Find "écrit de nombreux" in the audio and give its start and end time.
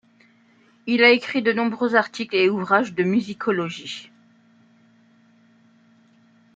1.11-1.93